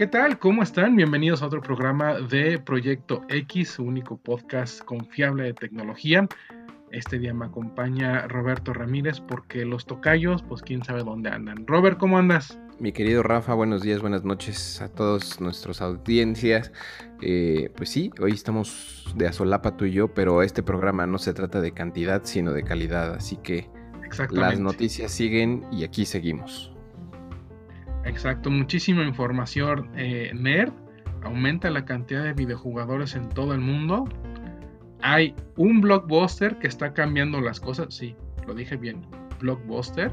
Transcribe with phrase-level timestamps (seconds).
[0.00, 0.38] ¿Qué tal?
[0.38, 0.96] ¿Cómo están?
[0.96, 6.26] Bienvenidos a otro programa de Proyecto X, su único podcast confiable de tecnología.
[6.90, 11.66] Este día me acompaña Roberto Ramírez porque los tocayos, pues quién sabe dónde andan.
[11.66, 12.58] Robert, ¿cómo andas?
[12.78, 16.72] Mi querido Rafa, buenos días, buenas noches a todos nuestros audiencias.
[17.20, 21.34] Eh, pues sí, hoy estamos de asolapa tú y yo, pero este programa no se
[21.34, 23.12] trata de cantidad, sino de calidad.
[23.12, 23.68] Así que
[24.30, 26.72] las noticias siguen y aquí seguimos.
[28.04, 30.72] Exacto, muchísima información eh, nerd.
[31.22, 34.08] Aumenta la cantidad de videojugadores en todo el mundo.
[35.02, 37.94] Hay un blockbuster que está cambiando las cosas.
[37.94, 39.06] Sí, lo dije bien.
[39.40, 40.10] Blockbuster.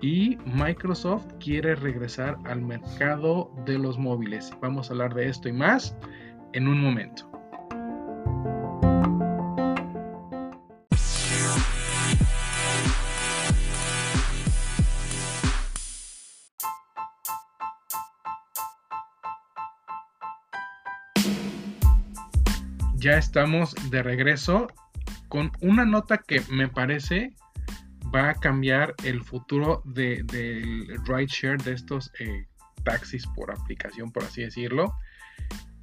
[0.00, 4.50] Y Microsoft quiere regresar al mercado de los móviles.
[4.62, 5.94] Vamos a hablar de esto y más
[6.54, 7.29] en un momento.
[23.00, 24.68] Ya estamos de regreso
[25.28, 27.34] con una nota que me parece
[28.14, 32.46] va a cambiar el futuro del de, rideshare de estos eh,
[32.84, 34.94] taxis por aplicación, por así decirlo.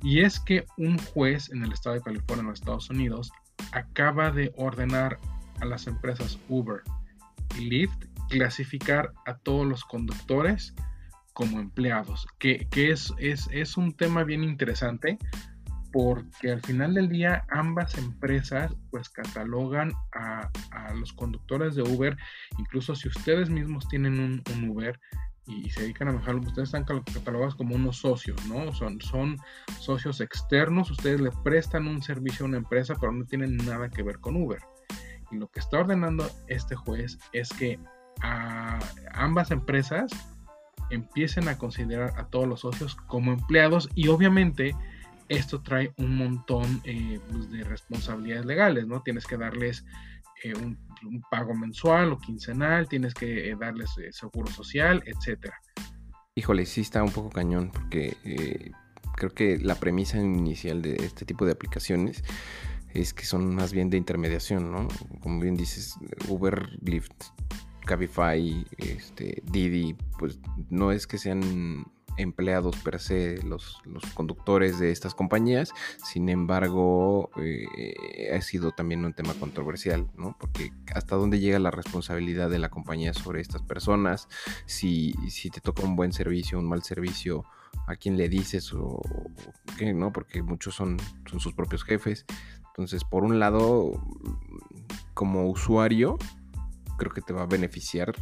[0.04, 3.32] Y es que un juez en el estado de California, en los Estados Unidos,
[3.72, 5.18] acaba de ordenar
[5.60, 6.84] a las empresas Uber
[7.58, 10.76] y Lyft clasificar a todos los conductores
[11.34, 15.18] como empleados, que, es, es, es un tema bien interesante
[15.98, 20.48] porque al final del día ambas empresas pues catalogan a,
[20.94, 22.16] los conductores de Uber,
[22.60, 25.00] incluso si ustedes mismos tienen un, Uber
[25.48, 28.72] y, se dedican a manejarlo, ustedes están catalogados como unos socios, ¿no?
[28.74, 29.38] Son, son
[29.80, 34.04] socios externos, ustedes le prestan un servicio a una empresa, pero no tienen nada que
[34.04, 34.62] ver con Uber.
[35.32, 37.80] Y lo que está ordenando este juez es que
[38.22, 38.78] a
[39.14, 40.12] ambas empresas
[40.92, 44.76] empiecen a considerar a todos los socios como empleados y obviamente
[45.30, 49.02] esto trae un montón eh, pues, de responsabilidades legales, ¿no?
[49.02, 49.86] Tienes que darles
[50.44, 50.78] eh, un,
[51.30, 55.60] pago mensual o quincenal, tienes que eh, darles seguro social, etcétera.
[56.36, 58.16] Híjole, sí está un poco cañón, porque
[59.16, 62.24] creo que la premisa inicial de este tipo de aplicaciones
[62.94, 64.88] es que son más bien de intermediación, ¿no?
[65.22, 65.96] Como bien dices,
[66.28, 67.26] Uber, Lyft,
[67.86, 70.40] Cabify, este, Didi, pues
[70.70, 71.86] no es que sean
[72.18, 75.72] empleados per se los, los conductores de estas compañías.
[76.04, 80.36] Sin embargo, eh, ha sido también un tema controversial, ¿no?
[80.40, 84.28] Porque hasta dónde llega la responsabilidad de la compañía sobre estas personas,
[84.66, 87.46] si, si te toca un buen servicio, un mal servicio,
[87.88, 89.02] a quién le dices o,
[89.78, 90.12] qué, ¿no?
[90.12, 90.98] Porque muchos son,
[91.30, 92.26] son sus propios jefes.
[92.68, 93.92] Entonces, por un lado,
[95.14, 96.18] como usuario,
[96.98, 98.14] creo que te va a beneficiar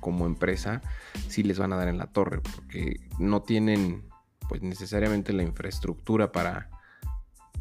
[0.00, 0.80] como empresa
[1.28, 4.04] sí les van a dar en la torre porque no tienen
[4.48, 6.70] pues necesariamente la infraestructura para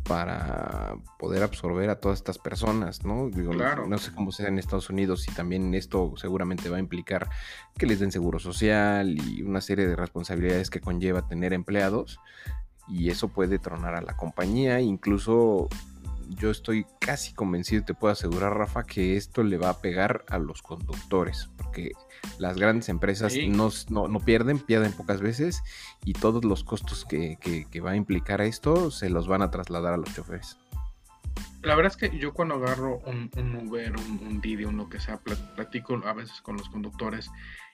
[0.09, 3.29] para poder absorber a todas estas personas, ¿no?
[3.29, 7.29] Digo, no, sé cómo sea en Estados Unidos y también esto seguramente va a implicar
[7.77, 12.19] que les den seguro social y una serie de responsabilidades que conlleva tener empleados
[12.87, 15.69] y eso puede tronar a la compañía, incluso
[16.29, 20.39] yo estoy casi convencido, te puedo asegurar, Rafa, que esto le va a pegar a
[20.39, 21.91] los conductores, porque
[22.37, 25.63] las grandes empresas no, pierden, pierden pocas veces
[26.05, 27.37] y todos los costos que,
[27.83, 30.57] va a implicar esto se los van a trasladar a los choferes.
[31.61, 33.29] La verdad es que yo cuando agarro un,
[33.67, 35.19] Uber, un, un Didi, un lo que sea,
[35.55, 37.29] platico a veces con los conductores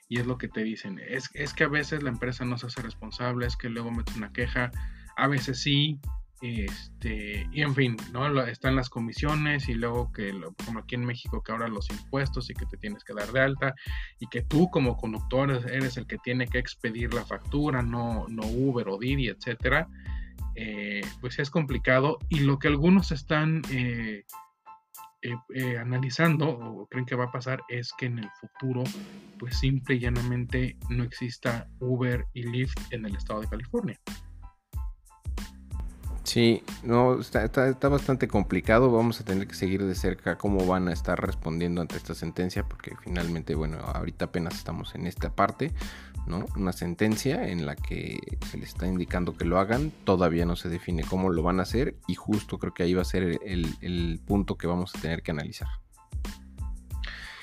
[0.08, 1.00] y es lo que te dicen.
[1.08, 4.16] Es, es que a veces la empresa no se hace responsable, es que luego metes
[4.16, 4.70] una queja,
[5.16, 6.00] a veces sí,
[6.42, 8.42] este, y en fin, ¿no?
[8.42, 10.32] Están las comisiones y luego que,
[10.64, 13.40] como aquí en México, que ahora los impuestos y que te tienes que dar de
[13.40, 13.74] alta
[14.18, 18.46] y que tú como conductor eres el que tiene que expedir la factura, no, no
[18.46, 19.88] Uber o Didi, etcétera.
[20.54, 24.24] Eh, pues es complicado y lo que algunos están eh,
[25.22, 28.84] eh, analizando o creen que va a pasar es que en el futuro
[29.38, 34.00] pues simple y llanamente no exista Uber y Lyft en el estado de California.
[36.26, 38.90] Sí, no, está, bastante complicado.
[38.90, 42.64] Vamos a tener que seguir de cerca cómo van a estar respondiendo ante esta sentencia,
[42.64, 45.70] porque finalmente, bueno, ahorita apenas estamos en esta parte,
[46.26, 46.44] ¿no?
[46.56, 48.18] Una sentencia en la que
[48.50, 51.62] se les está indicando que lo hagan, todavía no se define cómo lo van a
[51.62, 55.22] hacer, y justo creo que ahí va a ser el, punto que vamos a tener
[55.22, 55.68] que analizar.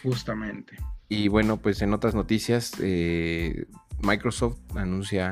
[0.04, 0.76] Justamente.
[1.08, 3.66] Y bueno, pues en otras noticias, eh,
[4.02, 5.32] Microsoft anuncia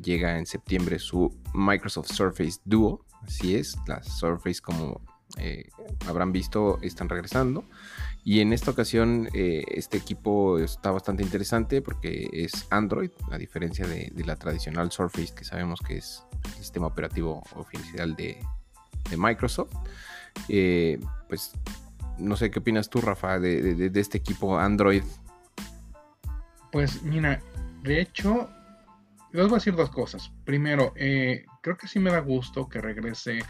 [0.00, 3.04] llega en septiembre su Microsoft Surface Duo.
[3.22, 5.00] Así es, las Surface como
[5.36, 5.68] eh,
[6.06, 7.64] habrán visto están regresando
[8.24, 13.86] Y en esta ocasión eh, este equipo está bastante interesante porque es Android, a diferencia
[13.86, 18.38] de, la tradicional Surface que sabemos que es el sistema operativo oficial de,
[19.16, 19.74] Microsoft.
[20.48, 21.52] Eh, pues
[22.18, 25.02] no sé qué opinas tú, Rafa, de, este equipo Android.
[26.72, 27.40] Pues mira,
[27.82, 28.50] de hecho,
[29.32, 30.32] les voy a decir dos cosas.
[30.44, 33.40] Primero, eh, creo que sí me da gusto que regrese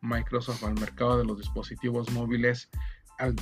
[0.00, 2.70] Microsoft al mercado de los dispositivos móviles,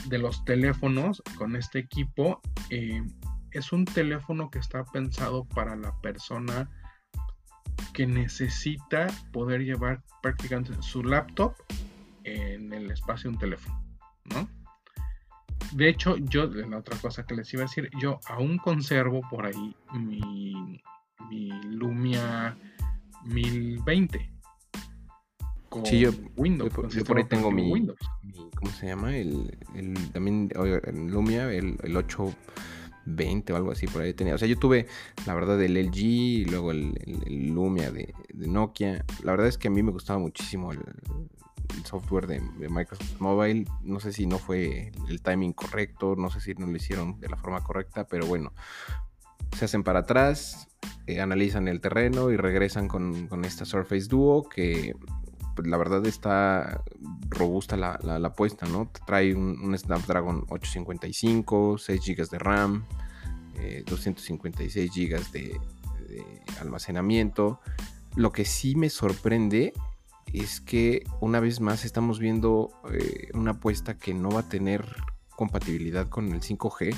[0.07, 2.41] de los teléfonos con este equipo.
[2.71, 3.03] Eh,
[3.51, 6.71] es un teléfono que está pensado para la persona
[7.93, 11.55] que necesita poder llevar prácticamente su laptop
[12.25, 13.85] en el espacio de un teléfono,
[14.25, 14.49] ¿no?
[15.73, 19.47] De hecho, yo, la otra cosa que les iba a decir, yo aún conservo por
[19.47, 20.83] ahí mi,
[21.65, 22.57] Lumia
[23.25, 24.31] 1020.
[25.69, 26.73] Con sí, yo, Windows.
[26.95, 27.99] Yo, por ahí tengo mi, Windows.
[28.57, 29.17] ¿Cómo se llama?
[29.17, 29.51] El,
[30.13, 34.35] también el Lumia, el, el 820 o algo así, por ahí tenía.
[34.35, 34.87] O sea, yo tuve,
[35.27, 36.93] la verdad, el LG y luego el,
[37.55, 39.05] Lumia de, de, Nokia.
[39.23, 40.81] La verdad es que a mí me gustaba muchísimo el,
[41.85, 43.65] software de, Microsoft Mobile.
[43.83, 47.29] No sé si no fue el timing correcto, no sé si no lo hicieron de
[47.29, 48.53] la forma correcta, pero bueno,
[49.57, 50.69] se hacen para atrás,
[51.07, 54.95] eh, analizan el terreno y regresan con, esta Surface Duo que
[55.55, 56.83] pues, la verdad está
[57.29, 58.91] robusta la, apuesta, ¿no?
[59.07, 62.85] Trae un, Snapdragon 855, 6 GB de RAM,
[63.87, 65.41] 256 eh, GB de,
[66.09, 66.25] de
[66.61, 67.61] almacenamiento.
[68.15, 69.73] Lo que sí me sorprende
[70.33, 74.85] es que una vez más estamos viendo eh, una apuesta que no va a tener
[75.37, 76.97] compatibilidad con el 5G.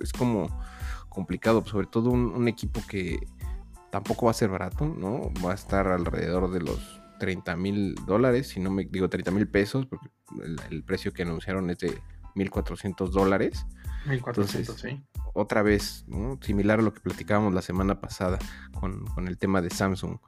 [0.00, 0.48] Es, como
[1.14, 3.26] complicado, sobre todo un, equipo que
[3.90, 5.32] tampoco va a ser barato, ¿no?
[5.44, 9.48] Va a estar alrededor de los 30 mil dólares, si no me digo 30 mil
[9.48, 10.08] pesos, porque
[10.70, 11.98] el, precio que anunciaron es de
[12.34, 13.66] 1.400 dólares.
[14.06, 15.02] 1.400, sí.
[15.32, 16.04] Otra vez,
[16.42, 18.38] similar a lo que platicábamos la semana pasada
[18.78, 20.18] con, con el tema de Samsung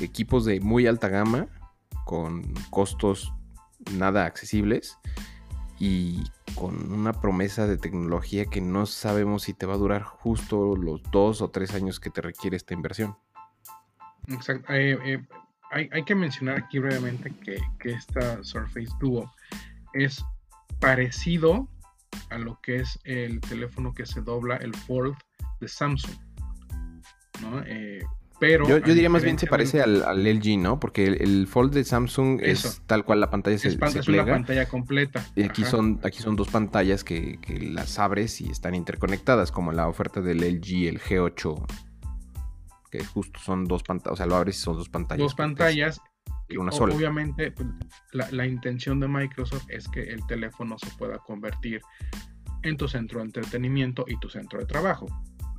[0.00, 1.48] equipos de muy alta gama
[2.04, 3.32] con costos
[3.92, 4.98] nada accesibles
[5.78, 10.76] y con una promesa de tecnología que no sabemos si te va a durar justo
[10.76, 13.16] los dos o tres años que te requiere esta inversión.
[14.26, 14.72] Exacto.
[14.72, 15.26] Eh, eh,
[15.70, 19.32] hay, que mencionar aquí brevemente que, que, esta Surface Duo
[19.92, 20.24] es
[20.80, 21.68] parecido
[22.30, 25.16] a lo que es el teléfono que se dobla, el Fold
[25.60, 26.16] de Samsung.
[27.42, 27.62] ¿no?
[27.66, 28.04] Eh,
[28.40, 30.78] yo, diría más bien se parece al, LG, ¿no?
[30.78, 34.68] Porque el, Fold de Samsung es tal cual la pantalla se, es, es una pantalla
[34.68, 35.24] completa.
[35.34, 39.88] Y aquí son, aquí son dos pantallas que, las abres y están interconectadas, como la
[39.88, 41.66] oferta del LG, el G8,
[42.90, 45.22] que justo son dos pantallas, o sea, lo abres y son dos pantallas.
[45.22, 46.00] Dos pantallas.
[46.48, 46.94] Y una sola.
[46.94, 47.68] Obviamente, pues,
[48.12, 51.82] la, la intención de Microsoft es que el teléfono se pueda convertir
[52.62, 55.06] en tu centro de entretenimiento y tu centro de trabajo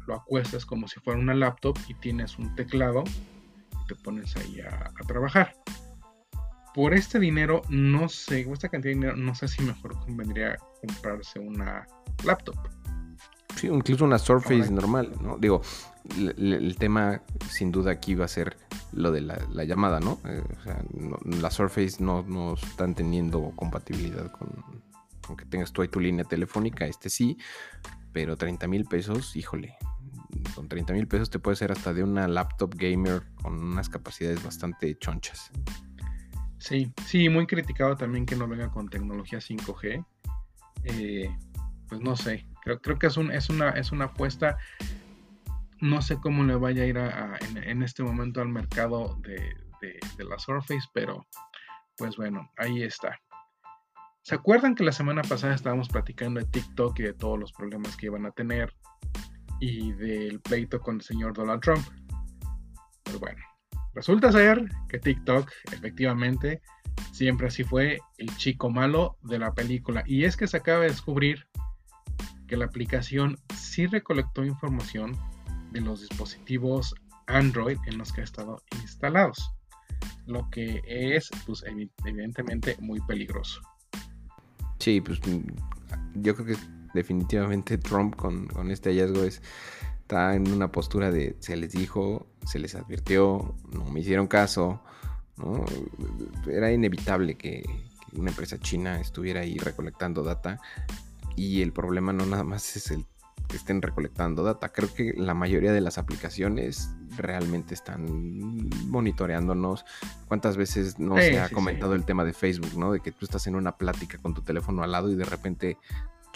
[0.10, 3.04] lo acuestas como si fuera una laptop y tienes un teclado
[3.72, 5.54] y te pones ahí a, trabajar.
[6.74, 11.40] Por este dinero, no sé, esta cantidad de dinero, no sé si mejor convendría comprarse
[11.40, 11.86] una
[12.26, 12.56] laptop.
[13.56, 15.38] Sí, incluso una Surface normal, ¿no?
[15.38, 15.62] Digo,
[16.18, 18.58] el, tema sin duda aquí va a ser
[18.94, 20.20] lo de la, llamada, ¿no?
[20.26, 20.84] Eh, o sea,
[21.40, 24.50] la Surface no, no están teniendo compatibilidad con,
[25.26, 27.38] con que tengas tú ahí tu línea telefónica, este sí,
[28.12, 29.76] pero 30 mil pesos, híjole,
[30.56, 34.44] con 30 mil pesos te puede ser hasta de una laptop gamer con unas capacidades
[34.44, 35.52] bastante chonchas.
[36.58, 40.06] Sí, sí, muy criticado también que no venga con tecnología 5G.
[40.84, 41.36] Eh,
[41.88, 44.58] pues no sé, creo, creo que es, un, es, una, es una apuesta.
[45.82, 50.38] No sé cómo le vaya a ir en, este momento al mercado de, de la
[50.38, 51.26] Surface, pero
[51.98, 53.20] pues bueno, ahí está.
[54.22, 57.96] ¿Se acuerdan que la semana pasada estábamos platicando de TikTok y de todos los problemas
[57.98, 58.76] que iban a tener?
[59.60, 61.86] Y del pleito con el señor Donald Trump.
[63.04, 63.42] Pero bueno,
[63.94, 66.62] resulta ser que TikTok efectivamente
[67.12, 70.04] siempre así fue el chico malo de la película.
[70.06, 71.48] Y es que se acaba de descubrir
[72.48, 75.18] que la aplicación sí recolectó información
[75.72, 76.96] de los dispositivos
[77.28, 79.52] Android en los que ha estado instalados.
[80.26, 81.64] Lo que es, pues,
[82.04, 83.62] evidentemente muy peligroso.
[84.80, 85.20] Sí, pues
[86.16, 89.42] yo creo que definitivamente Trump con, este hallazgo es,
[90.02, 94.82] está en una postura de se les dijo, se les advirtió, no me hicieron caso,
[95.38, 95.66] ¿no?
[96.48, 97.64] Era inevitable que,
[98.14, 100.60] una empresa china estuviera ahí recolectando data
[101.36, 103.06] y el problema no nada más es el
[103.48, 104.70] que estén recolectando data.
[104.70, 109.86] Creo que la mayoría de las aplicaciones realmente están monitoreándonos.
[110.28, 112.92] ¿Cuántas veces no se ha comentado el tema de Facebook, ¿no?
[112.92, 115.78] De que tú estás en una plática con tu teléfono al lado y de repente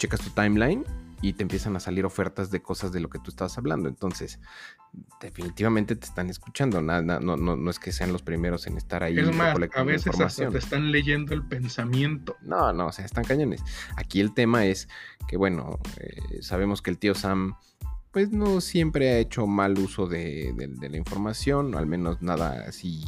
[0.04, 0.84] checas tu timeline
[1.22, 3.88] y te empiezan a salir ofertas de cosas de lo que tú estabas hablando.
[3.88, 4.38] Entonces,
[5.18, 6.82] definitivamente te están escuchando.
[6.82, 9.18] Nada, no, no, no es que sean los primeros en estar ahí.
[9.18, 12.36] Es más, a veces hasta te están leyendo el pensamiento.
[12.42, 13.62] No, no, o sea, están cañones.
[13.96, 14.90] Aquí el tema es
[15.26, 17.56] que, bueno, eh, sabemos que el tío Sam
[18.10, 23.02] pues no siempre ha hecho mal uso de, la información, al menos nada así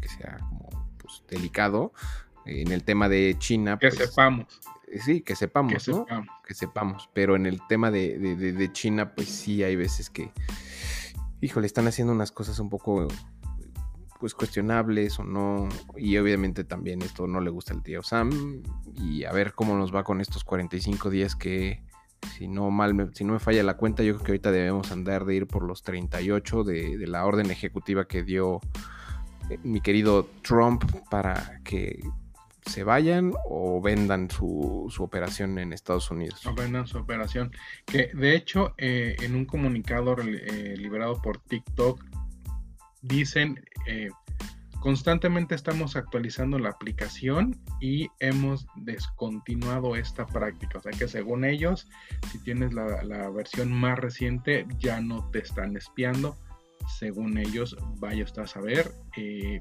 [0.00, 0.68] que sea como
[0.98, 1.92] pues, delicado.
[2.44, 3.78] En el tema de China.
[3.78, 4.46] Que pues, sepamos.
[4.88, 6.06] Eh, sí, que sepamos, ¿no?
[6.46, 7.08] Que sepamos.
[7.12, 10.30] Pero en el tema de, China, pues sí hay veces que,
[11.40, 13.08] híjole, están haciendo unas cosas un poco
[14.20, 15.68] pues cuestionables o no.
[15.96, 18.62] Y obviamente también esto no le gusta al tío Sam.
[18.94, 21.82] Y a ver cómo nos va con estos 45 días que,
[22.36, 24.92] si no mal me, si no me falla la cuenta, yo creo que ahorita debemos
[24.92, 28.60] andar de ir por los 38 de, de la orden ejecutiva que dio
[29.50, 32.00] eh, mi querido Trump para que
[32.66, 36.42] se vayan o vendan su, su, operación en Estados Unidos.
[36.56, 37.50] Vendan su operación.
[37.84, 42.04] Que de hecho, eh, en un comunicado eh, liberado por TikTok,
[43.02, 43.58] dicen
[44.82, 50.78] Constantemente estamos actualizando la aplicación y hemos descontinuado esta práctica.
[50.78, 51.88] O sea que según ellos,
[52.32, 56.36] si tienes la, versión más reciente, ya no te están espiando.
[56.98, 58.90] Según ellos, vaya usted a saber.
[59.16, 59.60] Eh,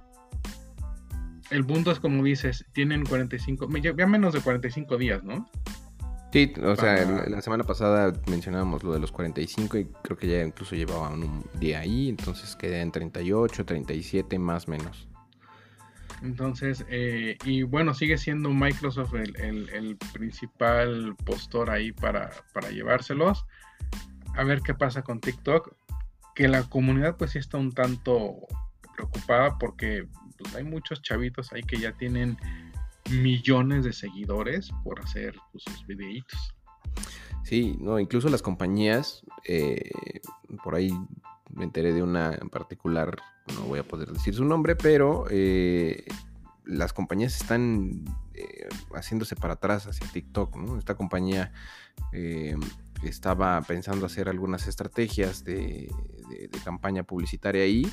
[1.51, 5.49] el punto es como dices, tienen 45, ya menos de 45 días, ¿no?
[6.31, 10.41] Sí, o sea, la semana pasada mencionábamos lo de los 45 y creo que ya
[10.41, 15.09] incluso llevaban un día ahí, entonces queda en 38, 37 más o menos.
[16.21, 23.45] Entonces, eh, y bueno, sigue siendo Microsoft el, principal postor ahí para, para, llevárselos.
[24.35, 25.75] A ver qué pasa con TikTok.
[26.33, 28.35] Que la comunidad pues sí está un tanto
[28.95, 30.07] preocupada porque
[30.41, 32.37] pues, hay muchos chavitos ahí que ya tienen
[33.09, 36.53] millones de seguidores por hacer pues, sus videitos.
[37.43, 39.91] Sí, no, incluso las compañías, eh,
[40.63, 40.91] por ahí
[41.53, 43.17] me enteré de una en particular,
[43.55, 46.05] no voy a poder decir su nombre, pero eh,
[46.65, 50.57] las compañías están eh, haciéndose para atrás hacia TikTok.
[50.77, 51.51] Esta compañía
[52.13, 52.55] eh,
[53.03, 55.91] estaba pensando hacer algunas estrategias de,
[56.63, 57.85] campaña publicitaria ahí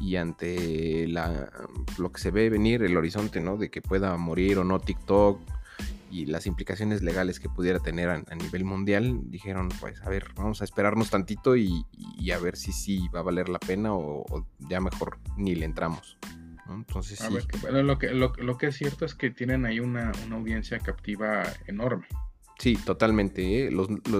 [0.00, 1.50] y ante la,
[1.98, 3.56] lo que se ve venir, el horizonte, ¿no?
[3.56, 5.40] De que pueda morir o no TikTok,
[6.14, 10.60] y las implicaciones legales que pudiera tener a, nivel mundial, dijeron, pues a ver, vamos
[10.60, 11.84] a esperarnos tantito y,
[12.32, 16.16] a ver si sí va a valer la pena o, ya mejor ni le entramos.
[16.70, 17.44] Entonces, a ver,
[17.84, 22.06] lo, que, lo, que es cierto es que tienen ahí una, audiencia captiva enorme.
[22.58, 23.66] Sí, totalmente.
[23.66, 23.70] ¿eh?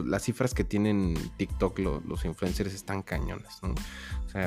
[0.05, 3.61] las cifras que tienen TikTok los influencers están cañones.
[3.63, 3.75] ¿no?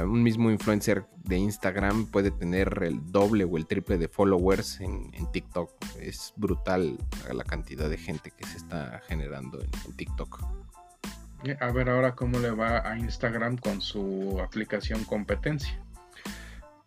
[0.03, 5.11] un mismo influencer de Instagram puede tener el doble o el triple de followers en,
[5.31, 5.71] TikTok.
[6.01, 6.97] Es brutal
[7.33, 10.43] la cantidad de gente que se está generando en, TikTok.
[11.43, 15.79] Eh, a ver ahora cómo le va a Instagram con su aplicación competencia.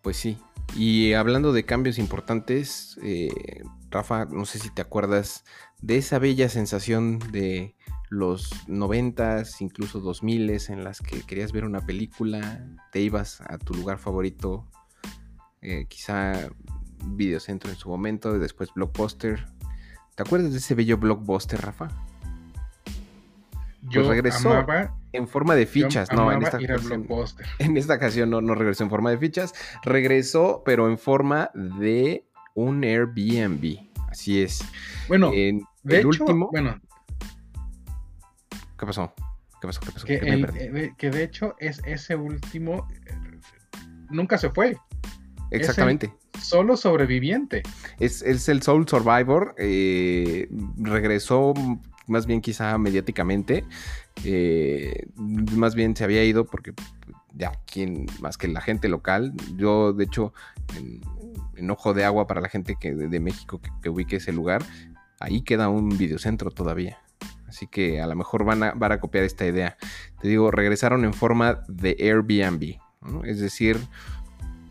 [0.02, 0.38] Pues sí.
[0.76, 5.44] Y hablando de cambios importantes, eh, Rafa, no sé si te acuerdas
[5.82, 7.74] de esa bella sensación de
[8.10, 13.56] los noventas, incluso dos miles, en las que querías ver una película, te ibas a
[13.58, 14.66] tu lugar favorito,
[15.62, 16.50] eh, quizá
[17.02, 19.46] Videocentro en su momento, después Blockbuster.
[20.14, 21.88] ¿Te acuerdas de ese bello Blockbuster, Rafa?
[23.80, 24.66] Pues yo regresó
[25.12, 27.06] en forma de fichas, no, en esta, ocasión,
[27.58, 32.26] en esta ocasión no, no regresó en forma de fichas, regresó pero en forma de
[32.54, 34.60] un Airbnb, así es.
[35.08, 36.80] Bueno, en, el último, bueno,
[38.80, 39.12] ¿Qué pasó?
[39.60, 39.80] ¿Qué pasó?
[39.80, 40.06] ¿Qué pasó?
[40.06, 43.14] Que, eh, que de hecho es ese último eh,
[44.08, 44.78] nunca se fue.
[45.50, 46.14] Exactamente.
[46.40, 47.62] solo sobreviviente.
[47.98, 49.54] Es, el Soul Survivor.
[49.58, 50.48] Eh,
[50.78, 51.52] regresó
[52.06, 53.66] más bien quizá mediáticamente.
[55.50, 56.72] más bien se había ido porque
[57.34, 59.34] ya quien más que la gente local.
[59.56, 60.32] Yo, de hecho,
[60.78, 61.02] en,
[61.68, 64.62] ojo de agua para la gente que, de, México que, que ubique ese lugar,
[65.18, 66.98] ahí queda un videocentro todavía.
[67.50, 69.76] Así que a lo mejor van a, van a copiar esta idea.
[70.20, 72.78] Te digo, regresaron en forma de Airbnb.
[73.24, 73.76] Es decir,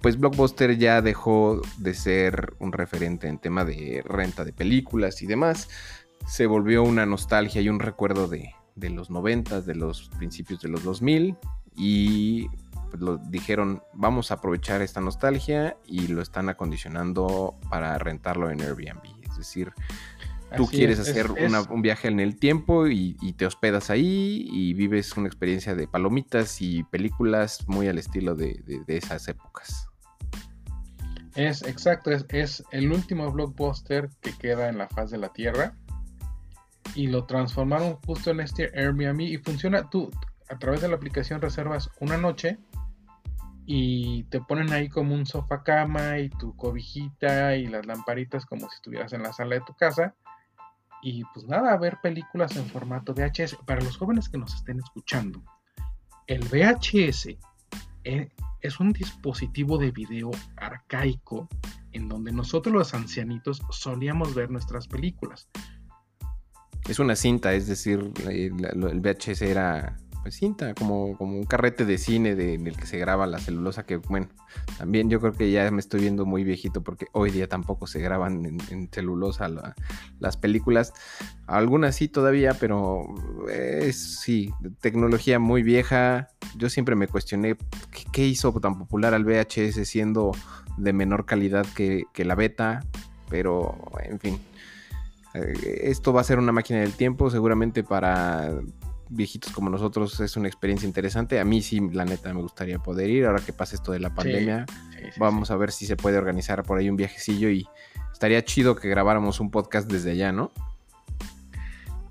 [0.02, 5.28] pues Blockbuster ya dejó de ser un referente en tema de renta de películas y
[5.28, 5.68] demás.
[6.26, 10.84] Se volvió una nostalgia y un recuerdo de, los 90, de los principios de los
[10.84, 11.36] 2000.
[11.76, 12.48] Y
[12.90, 18.62] pues lo dijeron, vamos a aprovechar esta nostalgia y lo están acondicionando para rentarlo en
[18.62, 19.04] Airbnb.
[19.30, 19.74] Es decir,
[20.56, 25.28] Tú quieres hacer un viaje en el tiempo y, te hospedas ahí y vives una
[25.28, 29.88] experiencia de palomitas y películas muy al estilo de, esas épocas.
[31.36, 35.76] Es exacto, es, el último blockbuster que queda en la faz de la Tierra.
[36.96, 40.10] y lo transformaron justo en este Airbnb y funciona, tú
[40.50, 42.58] a través de la aplicación reservas una noche
[43.72, 48.68] y te ponen ahí como un sofá cama y tu cobijita y las lamparitas como
[48.68, 50.16] si estuvieras en la sala de tu casa
[51.04, 53.58] y pues nada, ver películas en formato VHS.
[53.68, 55.44] Para los jóvenes que nos estén escuchando,
[56.26, 57.38] el VHS
[58.06, 61.48] eh, es un dispositivo de video arcaico
[61.92, 65.48] en donde nosotros los ancianitos solíamos ver nuestras películas.
[66.88, 71.98] Es una cinta, es decir, el VHS era pues, cinta, como, como un carrete de
[71.98, 74.28] cine de, en el que se graba la celulosa, que bueno,
[74.78, 78.00] también yo creo que ya me estoy viendo muy viejito porque hoy día tampoco se
[78.00, 79.50] graban en, celulosa
[80.20, 80.94] las películas,
[81.48, 83.08] algunas sí todavía, pero
[83.50, 87.58] es sí, tecnología muy vieja, yo siempre me cuestioné
[88.12, 90.32] qué, hizo tan popular al VHS siendo
[90.78, 92.84] de menor calidad que, que la beta,
[93.30, 94.40] pero en fin.
[95.34, 98.52] Eh, esto va a ser una máquina del tiempo, seguramente para
[99.10, 101.40] viejitos como nosotros es una experiencia interesante.
[101.40, 103.26] A mí sí, la neta, me gustaría poder ir.
[103.26, 104.66] Ahora que pasa esto de la pandemia,
[105.18, 107.68] vamos a ver si se puede organizar por ahí un viajecillo y
[108.12, 110.52] estaría chido que grabáramos un podcast desde allá, ¿no?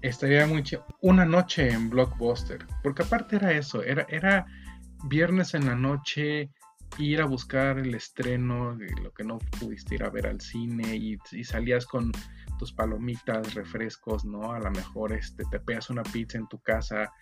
[0.02, 0.84] Estaría muy chido.
[1.00, 4.46] Una noche en Blockbuster, porque aparte era eso, era, era
[5.04, 6.50] viernes en la noche
[6.98, 10.96] ir a buscar el estreno de lo que no pudiste ir a ver al cine
[10.96, 12.12] y, y salías con
[12.58, 14.52] tus palomitas, refrescos, ¿no?
[14.52, 17.12] A lo mejor este, te pegas una pizza en tu casa.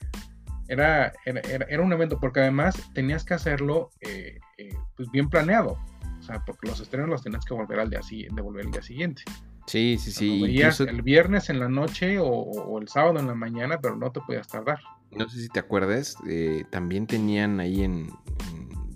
[0.69, 5.79] Era, era, un evento, porque además tenías que hacerlo eh, eh, pues bien planeado.
[6.19, 8.01] O sea, porque los estrenos los tenías que volver al día,
[8.33, 9.23] devolver el día siguiente.
[9.67, 10.45] Sí, sí, sí.
[10.81, 14.49] el viernes en la noche o, el sábado en la mañana, pero no te podías
[14.49, 14.81] tardar.
[15.11, 18.09] No sé si te acuerdas, eh, también tenían ahí en,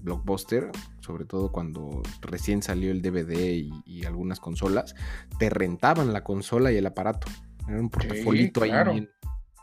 [0.02, 4.94] Blockbuster, sobre todo cuando recién salió el DVD y, algunas consolas,
[5.38, 7.26] te rentaban la consola y el aparato.
[7.68, 9.08] Era un portafolito ahí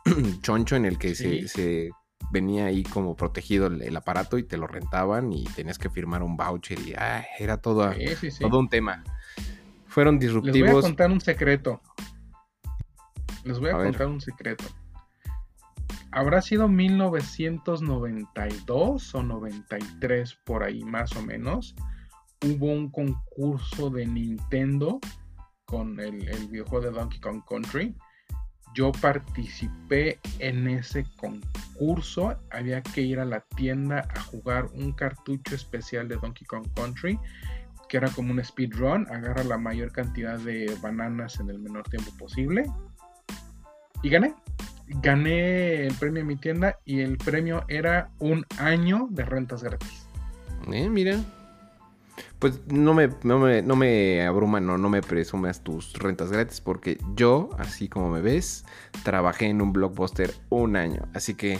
[0.41, 1.89] choncho en el que se,
[2.32, 6.38] venía ahí como protegido el, aparato y te lo rentaban y tenías que firmar un
[6.38, 6.93] voucher y
[7.39, 7.91] era todo,
[8.39, 9.04] todo un tema.
[9.88, 10.60] Fueron disruptivos.
[10.62, 11.82] Les voy a contar un secreto.
[13.43, 14.65] Les voy a, contar un secreto
[16.12, 21.74] habrá sido 1992 o 93 por ahí más o menos.
[22.43, 25.00] Hubo un concurso de Nintendo
[25.65, 27.96] con el, el videojuego de Donkey Kong Country.
[28.74, 32.36] Yo participé en ese concurso.
[32.52, 37.20] Había que ir a la tienda a jugar un cartucho especial de Donkey Kong Country,
[37.89, 39.08] que era como un speedrun.
[39.10, 42.65] Agarra la mayor cantidad de bananas en el menor tiempo posible.
[44.04, 44.36] Y gané
[44.88, 50.08] gané el premio en mi tienda y el premio era un año de rentas gratis.
[50.71, 51.19] Eh, mira.
[52.39, 56.62] Pues no me, no me, no me abruma, no, no me presumas tus rentas gratis,
[56.62, 58.63] porque yo, así como me ves,
[59.04, 61.08] trabajé en un blockbuster un año.
[61.13, 61.60] Así que,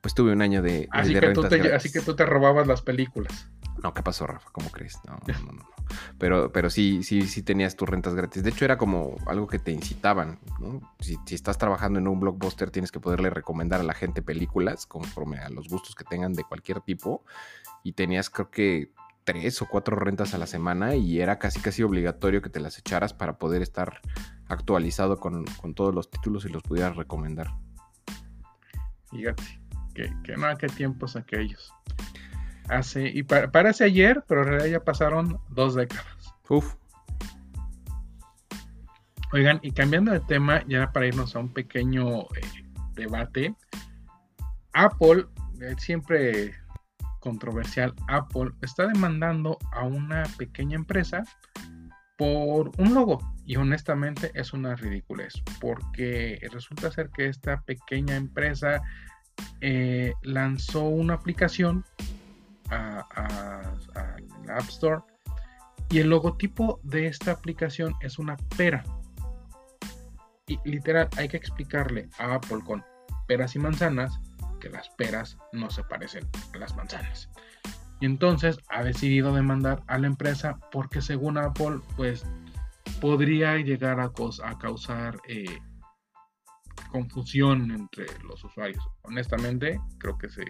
[0.00, 2.82] pues tuve un año de, así que rentas tú Así que tú te robabas las
[2.82, 3.50] películas.
[3.82, 4.48] No, ¿qué pasó, Rafa?
[4.52, 4.98] ¿Cómo crees?
[5.06, 5.69] No, no, no.
[6.18, 8.42] Pero, pero sí, sí, sí tenías tus rentas gratis.
[8.42, 10.38] De hecho, era como algo que te incitaban.
[11.00, 15.38] Si, estás trabajando en un blockbuster, tienes que poderle recomendar a la gente películas conforme
[15.38, 17.24] a los gustos que tengan de cualquier tipo.
[17.82, 18.92] Y tenías, creo que,
[19.24, 22.78] tres o cuatro rentas a la semana y era casi casi obligatorio que te las
[22.78, 24.00] echaras para poder estar
[24.48, 27.48] actualizado con, todos los títulos y los pudieras recomendar.
[29.10, 29.60] Fíjate,
[29.94, 31.72] que, que no, qué tiempos aquellos
[32.70, 36.34] hace, y parece ayer, pero en realidad ya pasaron dos décadas.
[36.48, 36.74] Uf.
[39.32, 43.54] Oigan, y cambiando de tema, ya para irnos a un pequeño eh, debate,
[44.72, 45.26] Apple,
[45.60, 46.54] eh, siempre
[47.20, 51.22] controversial, Apple está demandando a una pequeña empresa
[52.16, 53.18] por un logo.
[53.46, 58.82] Y honestamente es una ridiculez, porque resulta ser que esta pequeña empresa
[59.60, 61.84] eh, lanzó una aplicación
[62.70, 63.74] a,
[64.46, 65.02] la App Store
[65.90, 68.84] y el logotipo de esta aplicación es una pera.
[70.46, 72.84] Y literal, hay que explicarle a Apple con
[73.26, 74.18] peras y manzanas
[74.60, 77.30] que las peras no se parecen a las manzanas.
[78.00, 82.24] Y entonces ha decidido demandar a la empresa porque según Apple, pues
[83.00, 85.58] podría llegar a, causar eh,
[86.90, 88.82] confusión entre los usuarios.
[89.02, 90.44] Honestamente, creo que se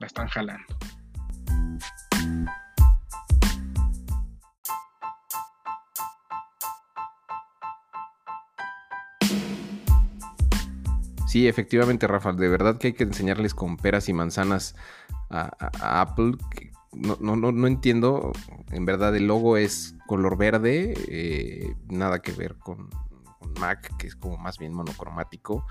[0.00, 0.76] la están jalando.
[11.32, 14.76] Sí, efectivamente, Rafa, de verdad que hay que enseñarles con peras y manzanas
[15.30, 15.48] a,
[16.02, 16.32] Apple.
[16.92, 18.32] No, no, no, entiendo,
[18.70, 22.90] en verdad el logo es color verde, eh, nada que ver con,
[23.58, 25.64] Mac, que es como más bien monocromático,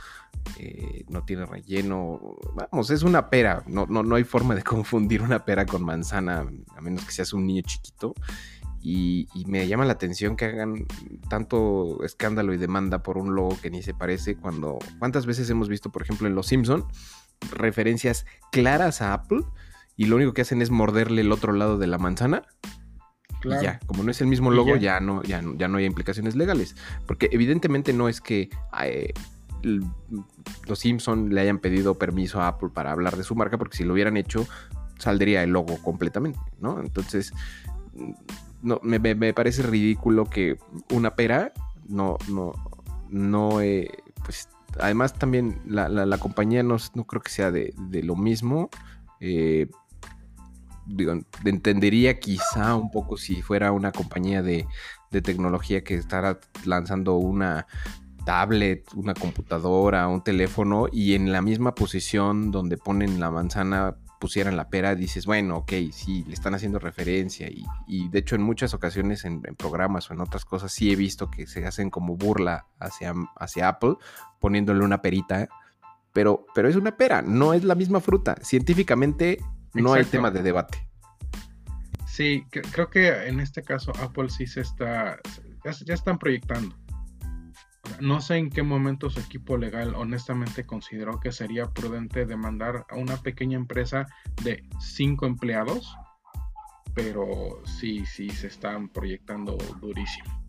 [0.58, 5.22] eh, no tiene relleno, vamos, es una pera, no, no, no hay forma de confundir
[5.22, 6.44] una pera con manzana,
[6.76, 8.16] a menos que seas un niño chiquito.
[8.84, 10.86] Y, me llama la atención que hagan
[11.30, 15.70] tanto escándalo y demanda por un logo que ni se parece cuando cuántas veces hemos
[15.70, 16.86] visto por ejemplo en Los Simpson
[17.52, 19.42] referencias claras a Apple
[19.98, 22.44] y lo único que hacen es morderle el otro lado de la manzana
[23.44, 25.00] y ya, como no es el mismo logo, ya.
[25.00, 26.76] no, ya, ya no hay implicaciones legales.
[27.08, 28.50] Porque evidentemente no es que
[28.84, 29.14] eh,
[29.64, 33.84] los Simpson le hayan pedido permiso a Apple para hablar de su marca, porque si
[33.84, 34.48] lo hubieran hecho,
[34.98, 36.80] saldría el logo completamente, ¿no?
[36.80, 37.34] Entonces,
[38.62, 40.58] no, me, parece ridículo que
[40.92, 41.54] una pera
[41.88, 42.54] no, no,
[43.10, 43.90] no, eh,
[44.24, 48.70] pues además también la, compañía no, no, creo que sea de, lo mismo.
[49.20, 49.68] Eh,
[50.86, 51.14] digo,
[51.46, 54.68] entendería quizá un poco si fuera una compañía de,
[55.12, 57.68] de tecnología que estará lanzando una
[58.26, 64.56] tablet, una computadora, un teléfono y en la misma posición donde ponen la manzana pusieran
[64.56, 67.50] la pera, dices, bueno, ok, sí, le están haciendo referencia
[67.88, 71.32] y, de hecho en muchas ocasiones en, programas o en otras cosas sí he visto
[71.32, 73.96] que se hacen como burla hacia, hacia Apple
[74.40, 75.50] poniéndole una perita,
[76.14, 78.36] pero, pero es una pera, no es la misma fruta.
[78.44, 79.40] Científicamente
[79.74, 80.88] no hay tema de debate.
[82.06, 85.20] Sí, creo que en este caso Apple sí se está,
[85.64, 86.76] ya están proyectando
[88.02, 92.96] no sé en qué momento su equipo legal honestamente consideró que sería prudente demandar a
[92.96, 94.08] una pequeña empresa
[94.44, 95.96] de cinco empleados,
[96.94, 100.42] pero sí, sí se están proyectando durísimo.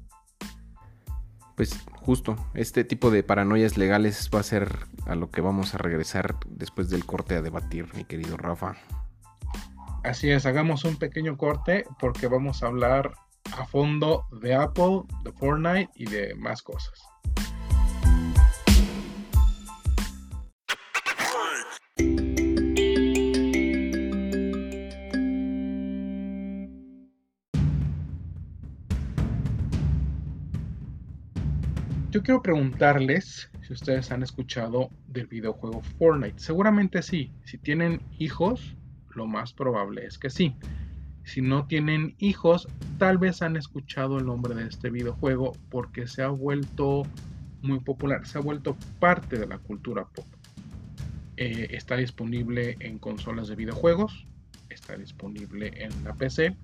[1.56, 5.78] Pues justo, este tipo de paranoias legales va a ser a lo que vamos a
[5.78, 8.76] regresar después del corte a debatir, mi querido Rafa.
[10.02, 13.12] Así es, hagamos un pequeño corte porque vamos a hablar
[13.56, 17.11] a fondo de Apple, de Fortnite y de más cosas.
[32.12, 36.38] Yo quiero preguntarles si ustedes han escuchado del videojuego Fortnite.
[36.38, 37.32] Seguramente sí.
[37.46, 38.76] Si tienen hijos,
[39.14, 40.54] lo más probable es que sí.
[41.24, 46.22] Si no tienen hijos, tal vez han escuchado el nombre de este videojuego porque se
[46.22, 47.04] ha vuelto
[47.62, 50.26] muy popular, se ha vuelto parte de la cultura pop.
[51.38, 54.26] Eh, está disponible en consolas de videojuegos,
[54.68, 56.58] está disponible en la PC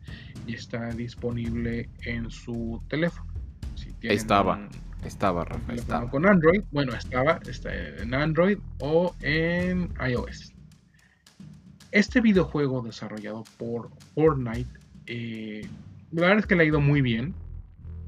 [0.47, 3.33] y está disponible en su teléfono.
[3.77, 4.69] Si estaba.
[5.05, 5.79] Estaba, Rafael.
[5.79, 6.11] Estaba.
[6.11, 10.53] Con Android, bueno, estaba está en Android o en iOS.
[11.91, 15.67] Este videojuego desarrollado por Fortnite, eh,
[16.13, 17.35] la verdad es que le ha ido muy bien.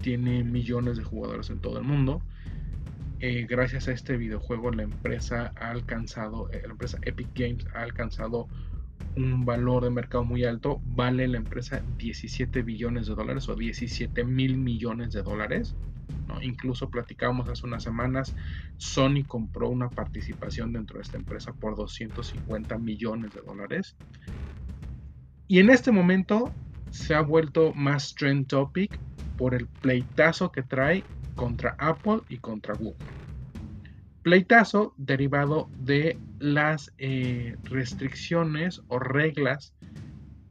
[0.03, 2.23] Tiene millones de jugadores en todo el mundo.
[3.21, 7.83] Eh, gracias a este videojuego, la empresa ha alcanzado, eh, la empresa Epic Games ha
[7.83, 8.49] alcanzado
[9.17, 10.81] un valor de mercado muy alto.
[10.87, 15.75] Vale la empresa 17 billones de dólares o 17 mil millones de dólares.
[16.43, 18.35] Incluso platicábamos hace unas semanas,
[18.77, 23.97] Sony compró una participación dentro de esta empresa por 250 millones de dólares.
[25.49, 26.53] Y en este momento
[26.91, 28.99] se ha vuelto más trend topic
[29.37, 31.03] por el pleitazo que trae
[31.35, 33.07] contra Apple y contra Google.
[34.23, 39.73] Pleitazo derivado de las eh, restricciones o reglas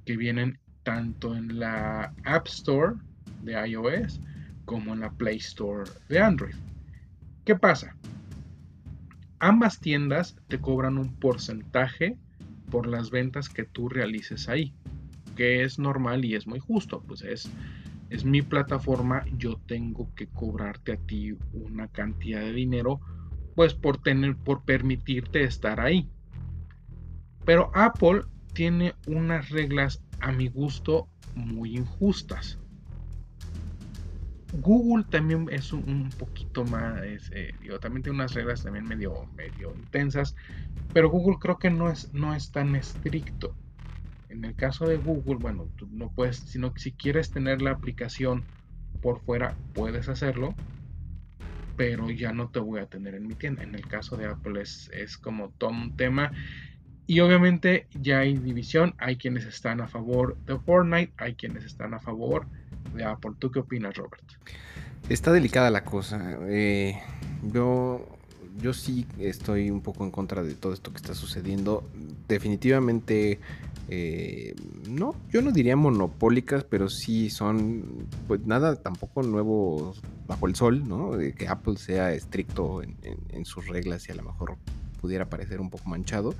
[0.05, 2.95] que vienen tanto en la App Store
[3.43, 4.19] de iOS
[4.69, 6.53] como en la Play Store de Android.
[7.43, 7.95] ¿Qué pasa?
[9.39, 12.19] Ambas tiendas te cobran un porcentaje
[12.69, 14.75] por las ventas que tú realices ahí,
[15.35, 17.49] que es normal y es muy justo, pues es,
[18.11, 22.99] es mi plataforma, yo tengo que cobrarte a ti una cantidad de dinero,
[23.55, 26.07] pues por tener, por permitirte estar ahí.
[27.43, 28.21] Pero Apple
[28.53, 32.59] tiene unas reglas a mi gusto muy injustas.
[34.51, 37.01] Google también es un, poquito más,
[37.33, 40.35] eh, digo, también tiene unas reglas también medio, medio intensas,
[40.93, 43.55] pero Google creo que no es, no es tan estricto.
[44.29, 48.43] En el caso de Google, bueno, no puedes, sino que si quieres tener la aplicación
[49.01, 50.55] por fuera, puedes hacerlo,
[51.75, 53.63] pero ya no te voy a tener en mi tienda.
[53.63, 56.31] En el caso de Apple es, es como todo un tema.
[57.07, 61.93] Y obviamente ya hay división, hay quienes están a favor de Fortnite, hay quienes están
[61.93, 62.47] a favor
[63.39, 64.23] ¿Tú qué opinas, Robert?
[65.09, 66.37] Está delicada la cosa.
[66.47, 66.99] Eh,
[67.53, 68.05] yo
[68.61, 71.83] yo sí estoy un poco en contra de todo esto que está sucediendo.
[72.27, 73.39] Definitivamente,
[73.87, 74.55] eh,
[74.89, 79.93] no, yo no diría monopólicas, pero sí son, pues nada, tampoco nuevo
[80.27, 81.15] bajo el sol, ¿no?
[81.15, 84.57] De que Apple sea estricto en sus reglas y a lo mejor
[85.01, 86.35] pudiera parecer un poco manchado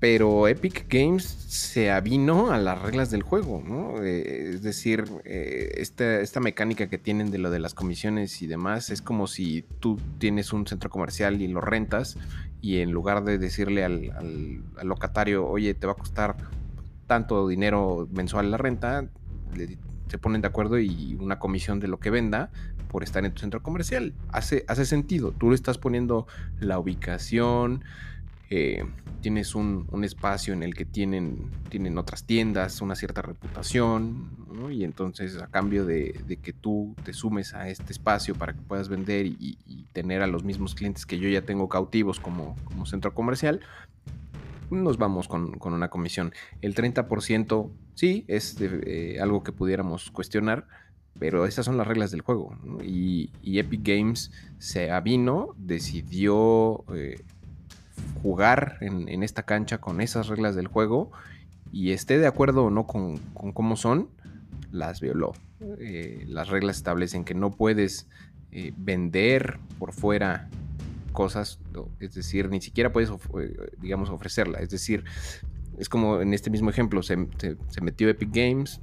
[0.00, 4.02] pero Epic Games se avino a las reglas del juego, ¿no?
[4.02, 8.88] Eh, es decir, eh, esta, mecánica que tienen de lo de las comisiones y demás
[8.88, 12.16] es como si tú tienes un centro comercial y lo rentas
[12.62, 16.36] y en lugar de decirle al, locatario, oye, te va a costar
[17.06, 19.06] tanto dinero mensual la renta,
[20.08, 22.50] se ponen de acuerdo y una comisión de lo que venda
[22.88, 24.14] por estar en tu centro comercial.
[24.32, 26.26] Hace, hace sentido, tú le estás poniendo
[26.58, 27.84] la ubicación,
[28.50, 28.84] eh,
[29.20, 34.30] tienes un, espacio en el que tienen, tienen otras tiendas, una cierta reputación,
[34.70, 38.88] y entonces a cambio de, que tú te sumes a este espacio para que puedas
[38.88, 39.56] vender y,
[39.92, 43.60] tener a los mismos clientes que yo ya tengo cautivos como, como centro comercial,
[44.70, 46.32] nos vamos con, una comisión.
[46.62, 50.66] El 30% sí es eh, algo que pudiéramos cuestionar,
[51.18, 52.56] pero esas son las reglas del juego.
[52.84, 56.84] Y, Epic Games se avino, decidió...
[56.94, 57.20] Eh,
[58.22, 61.10] jugar en, esta cancha con esas reglas del juego
[61.72, 63.18] y esté de acuerdo o no con,
[63.54, 64.08] cómo son,
[64.70, 65.32] las violó.
[65.78, 68.08] Eh, las reglas establecen que no puedes
[68.52, 70.48] eh, vender por fuera
[71.12, 71.58] cosas,
[71.98, 74.58] es decir, ni siquiera puedes, eh, digamos, ofrecerla.
[74.58, 75.04] Es decir,
[75.78, 77.16] es como en este mismo ejemplo, se,
[77.80, 78.80] metió Epic Games,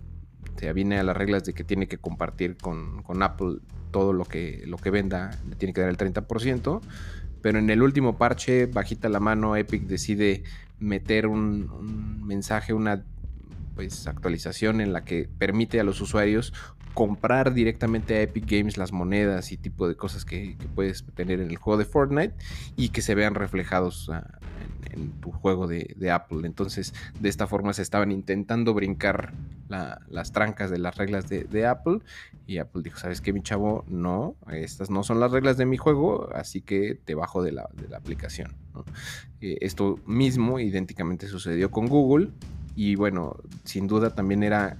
[0.57, 3.59] se viene a las reglas de que tiene que compartir con, con Apple
[3.91, 6.81] todo lo que, lo que venda, le tiene que dar el 30%,
[7.41, 10.43] pero en el último parche, bajita la mano, Epic decide
[10.79, 13.03] meter un, mensaje, una
[13.77, 16.51] pues, actualización en la que permite a los usuarios
[16.95, 21.51] comprar directamente a Epic Games las monedas y tipo de cosas que, puedes tener en
[21.51, 22.33] el juego de Fortnite
[22.75, 24.39] y que se vean reflejados ah,
[24.89, 26.47] en, tu juego de, Apple.
[26.47, 29.31] Entonces, de esta forma se estaban intentando brincar
[29.69, 31.99] las trancas de las reglas de, Apple
[32.47, 33.85] y Apple dijo, ¿sabes qué, mi chavo?
[33.87, 37.69] No, estas no son las reglas de mi juego, así que te bajo de la,
[37.95, 38.55] aplicación.
[39.39, 42.31] Eh, esto mismo idénticamente sucedió con Google
[42.77, 44.77] y bueno, sin duda también era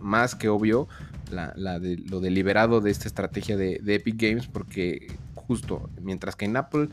[0.00, 0.86] más que obvio
[1.28, 6.88] lo deliberado de esta estrategia de, Epic Games porque justo mientras que en Apple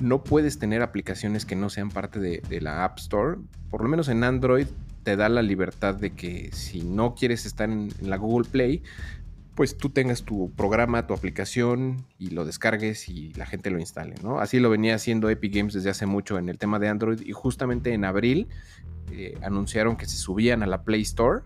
[0.00, 3.38] no puedes tener aplicaciones que no sean parte de, la App Store.
[3.70, 4.66] Por lo menos en Android
[5.04, 8.82] te da la libertad de que si no quieres estar en, la Google Play,
[9.54, 14.16] pues tú tengas tu programa, tu aplicación y lo descargues y la gente lo instale,
[14.20, 14.40] ¿no?
[14.40, 17.30] Así lo venía haciendo Epic Games desde hace mucho en el tema de Android y
[17.32, 18.48] justamente en abril
[19.12, 21.42] eh, anunciaron que se subían a la Play Store.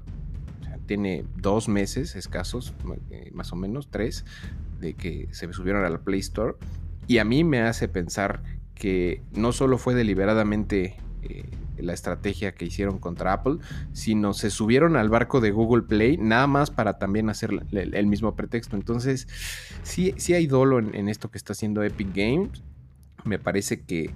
[0.87, 2.74] tiene dos meses escasos,
[3.11, 4.24] eh, más o menos, tres,
[4.81, 6.57] de que se subieron a la Play Store
[7.07, 8.42] y a mí me hace pensar
[8.74, 11.44] que no solo fue deliberadamente eh,
[11.79, 13.59] la estrategia que hicieron contra Apple,
[13.92, 18.35] sino se subieron al barco de Google Play nada más para también hacer el, mismo
[18.37, 18.77] pretexto.
[18.77, 19.29] Entonces,
[19.83, 22.62] sí, sí hay dolo en, esto que está haciendo Epic Games.
[23.24, 24.14] Me parece que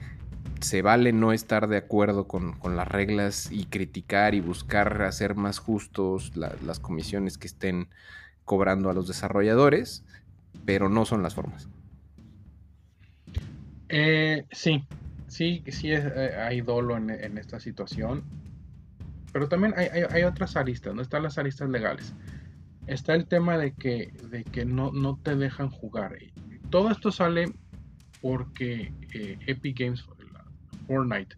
[0.60, 5.58] se vale no estar de acuerdo con, las reglas y criticar y buscar hacer más
[5.58, 7.88] justos las comisiones que estén
[8.44, 10.04] cobrando a los desarrolladores,
[10.64, 11.68] pero no son las formas.
[13.88, 14.84] Eh, sí,
[15.28, 18.22] sí, sí eh, hay dolo en, esta situación.
[19.32, 21.02] Pero también hay, otras aristas, ¿no?
[21.02, 22.14] Están las aristas legales.
[22.86, 26.16] Está el tema de que, de que no, no te dejan jugar.
[26.70, 27.52] Todo esto sale
[28.20, 30.04] porque eh, Epic Games,
[30.88, 31.37] Fortnite,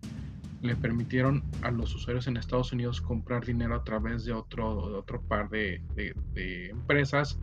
[0.63, 5.21] le permitieron a los usuarios en Estados Unidos comprar dinero a través de otro, otro
[5.21, 7.39] par de, de empresas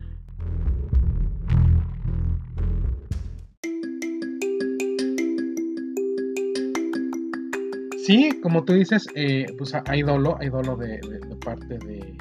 [8.08, 10.98] Sí, como tú dices, eh, pues hay dolo, hay dolo de,
[11.44, 12.16] parte de,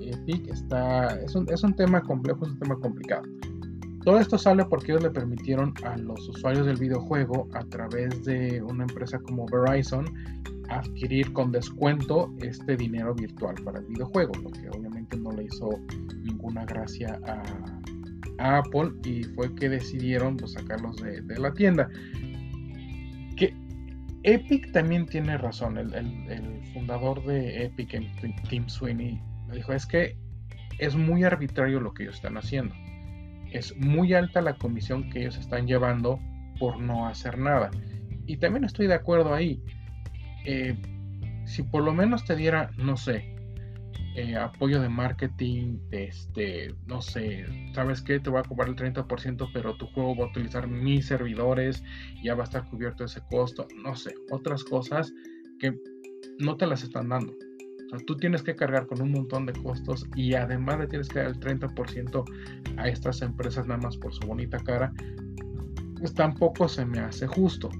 [0.00, 0.46] Epic.
[0.46, 3.24] Está, es, un, es un tema complejo, es un tema complicado.
[4.04, 8.60] Todo esto sale porque ellos le permitieron a los usuarios del videojuego a través de
[8.62, 10.06] una empresa como Verizon
[10.68, 15.70] adquirir con descuento este dinero virtual para el videojuego, lo que obviamente no le hizo
[16.22, 17.42] ninguna gracia a,
[18.38, 21.88] Apple y fue que decidieron pues, sacarlos de, la tienda.
[24.24, 25.78] Epic también tiene razón.
[25.78, 27.90] El, fundador de Epic,
[28.48, 29.20] Tim Sweeney,
[29.52, 30.16] dijo: es que
[30.78, 32.74] es muy arbitrario lo que ellos están haciendo.
[33.52, 36.18] Es muy alta la comisión que ellos están llevando
[36.58, 37.70] por no hacer nada.
[38.26, 39.62] Y también estoy de acuerdo ahí.
[40.44, 40.76] Eh,
[41.44, 43.32] si por lo menos te diera, no sé,
[44.14, 48.20] eh, apoyo de marketing, este, no sé, ¿sabes qué?
[48.20, 51.82] Te voy a cobrar el 30%, pero tu juego va a utilizar mis servidores,
[52.22, 55.12] ya va a estar cubierto ese costo, no sé, otras cosas
[55.58, 55.74] que
[56.38, 57.32] no te las están dando.
[58.00, 61.28] Tú tienes que cargar con un montón de costos y además le tienes que dar
[61.28, 62.24] el 30%
[62.76, 64.92] a estas empresas nada más por su bonita cara.
[65.98, 67.70] Pues tampoco se me hace justo.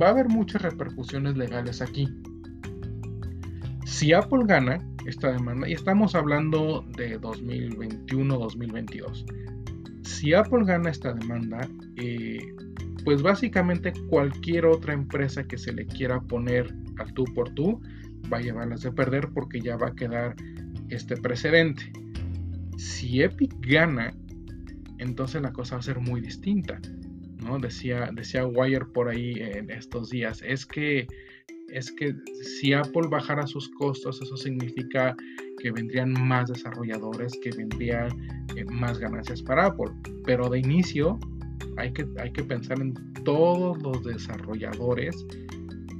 [0.00, 2.08] Va a haber muchas repercusiones legales aquí.
[3.84, 9.24] Si Apple gana, esta demanda, y estamos hablando de 2021-2022.
[10.04, 12.38] Si Apple gana esta demanda, eh,
[13.04, 17.80] pues básicamente cualquier otra empresa que se le quiera poner al tú por tú
[18.32, 20.34] va a llevarlas de perder porque ya va a quedar
[20.88, 21.92] este precedente.
[22.76, 24.14] Si Epic gana,
[24.98, 26.80] entonces la cosa va a ser muy distinta.
[27.44, 27.58] ¿no?
[27.58, 31.06] Decía, decía Wire por ahí en estos días, es que
[31.68, 35.16] es que si Apple bajara sus costos, eso significa
[35.58, 38.10] que vendrían más desarrolladores, que vendrían
[38.54, 39.90] eh, más ganancias para Apple.
[40.24, 41.18] Pero de inicio
[41.76, 45.26] hay que, hay que pensar en todos los desarrolladores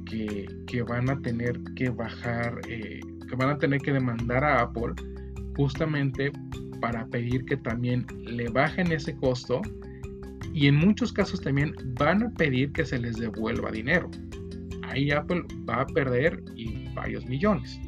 [0.05, 0.47] que,
[0.87, 4.93] van a tener que bajar, eh, que van a tener que demandar a Apple
[5.55, 6.31] justamente
[6.81, 9.61] para pedir que también le bajen ese costo
[10.53, 14.09] y en muchos casos también van a pedir que se les devuelva dinero
[14.89, 17.79] ahí Apple va a perder y varios millones.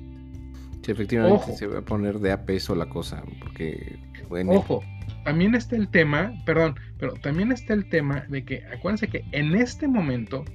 [0.83, 3.99] Sí, efectivamente se va a poner de a peso la cosa, porque...
[4.47, 4.83] Ojo,
[5.27, 9.55] también está el tema, perdón, pero también está el tema de que, acuérdense que en
[9.55, 10.45] este momento,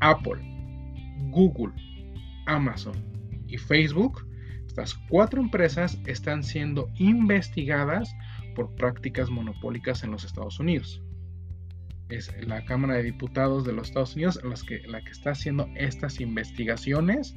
[0.00, 0.40] Apple,
[1.28, 1.74] Google,
[2.46, 2.94] Amazon
[3.46, 4.26] y Facebook,
[4.66, 8.10] estas cuatro empresas están siendo investigadas
[8.54, 11.02] por prácticas monopólicas en los Estados Unidos
[12.08, 16.20] es la Cámara de Diputados de los Estados Unidos que, la que está haciendo estas
[16.20, 17.34] investigaciones,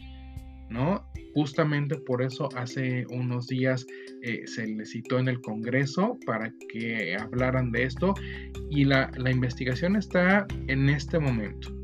[0.69, 1.06] ¿no?
[1.37, 3.85] Justamente por eso hace unos días
[4.23, 8.15] eh, se le citó en el Congreso para que hablaran de esto
[8.71, 11.77] y la, la investigación está en este momento.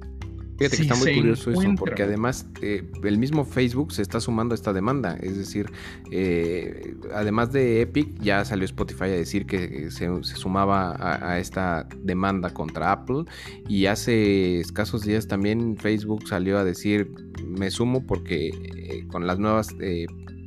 [0.57, 4.53] Fíjate que está muy curioso eso, porque además eh, el mismo Facebook se está sumando
[4.53, 5.17] a esta demanda.
[5.21, 5.69] Es decir,
[6.11, 12.51] eh, además de Epic, ya salió Spotify a decir que se, sumaba a, esta demanda
[12.51, 13.25] contra Apple.
[13.67, 17.11] Y hace escasos días también Facebook salió a decir,
[17.57, 19.75] me sumo porque eh, con las nuevas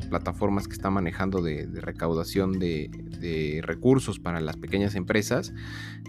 [0.06, 5.52] plataformas que está manejando de, recaudación de, recursos para las pequeñas empresas,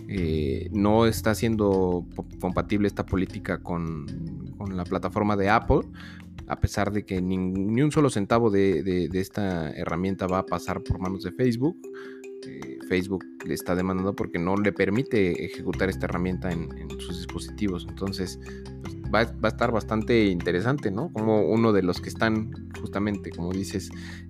[0.07, 2.05] eh, no está siendo
[2.39, 4.05] compatible esta política con,
[4.71, 5.81] la plataforma de Apple,
[6.47, 10.99] a pesar de que ni, un solo centavo de, esta herramienta va a pasar por
[10.99, 11.77] manos de Facebook.
[12.45, 17.85] Eh, Facebook le está demandando porque no le permite ejecutar esta herramienta en, sus dispositivos.
[17.89, 18.39] Entonces,
[19.09, 21.11] pues, va, a estar bastante interesante, ¿no?
[21.11, 23.89] Como uno de los que están justamente, como dices,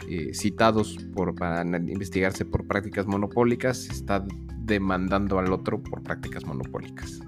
[0.09, 4.25] eh, citados por, para investigarse por prácticas monopólicas, está
[4.59, 7.21] demandando al otro por prácticas monopólicas.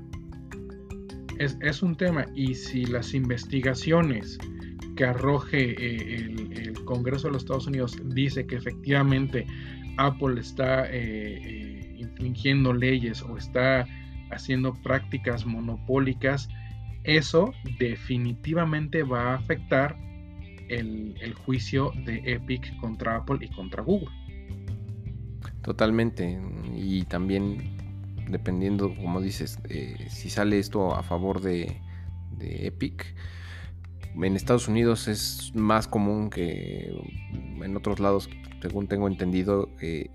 [1.39, 4.37] Es, un tema, y si las investigaciones
[4.97, 9.45] que arroje eh, el, Congreso de los Estados Unidos dice que efectivamente
[9.97, 13.87] Apple está eh, infringiendo leyes o está
[14.31, 16.49] haciendo prácticas monopólicas,
[17.03, 19.97] eso definitivamente va a afectar
[20.69, 24.09] el, juicio de Epic contra Apple y contra Google.
[25.61, 26.39] Totalmente.
[26.75, 27.75] Y también,
[28.29, 31.81] dependiendo, como dices, eh, si sale esto a favor de,
[32.39, 33.15] Epic,
[34.15, 36.91] en Estados Unidos es más común que
[37.61, 38.29] en otros lados,
[38.61, 40.09] según tengo entendido, eh,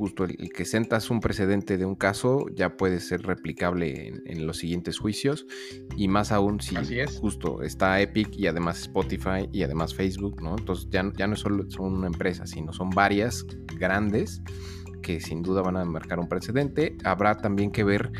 [0.00, 4.56] justo el, que sentas un precedente de un caso ya puede ser replicable en, los
[4.56, 5.46] siguientes juicios
[5.94, 6.74] y más aún si
[7.20, 10.56] justo está Epic y además Spotify y además Facebook, ¿no?
[10.56, 13.44] Entonces ya, ya no solo son una empresa, sino son varias
[13.78, 14.42] grandes
[15.02, 16.96] que sin duda van a marcar un precedente.
[17.04, 18.10] Habrá también que ver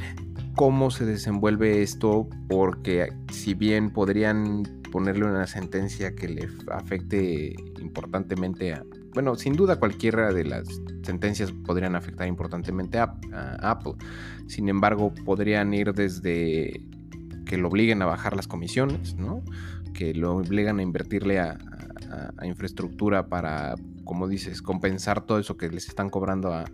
[0.57, 8.75] cómo se desenvuelve esto porque si bien podrían ponerle una sentencia que le afecte importantemente
[8.75, 10.69] a, bueno, sin duda cualquiera de las
[11.03, 13.17] sentencias podrían afectar importantemente a,
[13.61, 13.95] Apple.
[14.47, 16.83] Sin embargo, podrían ir desde
[17.45, 19.43] que lo obliguen a bajar las comisiones, ¿no?
[19.95, 21.59] Que lo obligan a invertirle a,
[22.43, 26.65] infraestructura para, como dices, compensar todo eso que les están cobrando a,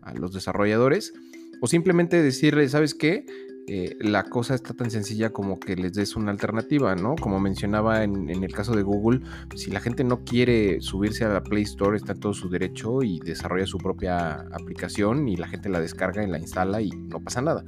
[0.00, 1.12] a los desarrolladores.
[1.60, 3.24] O simplemente decirle, ¿sabes qué?
[3.68, 7.14] Eh, la cosa está tan sencilla como que les des una alternativa, ¿no?
[7.14, 9.20] Como mencionaba en, el caso de Google,
[9.54, 13.02] si la gente no quiere subirse a la Play Store, está en todo su derecho
[13.02, 17.20] y desarrolla su propia aplicación y la gente la descarga y la instala y no
[17.20, 17.64] pasa nada.